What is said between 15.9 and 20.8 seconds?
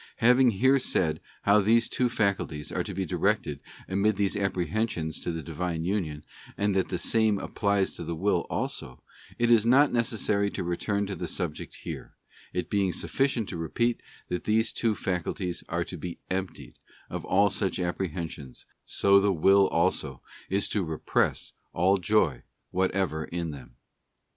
be emptied of all such apprehensions, so the will also is